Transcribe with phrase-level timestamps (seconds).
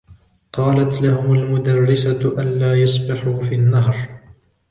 [0.53, 4.09] قالت لهم المدرسة ألا يسبحوا في النهر.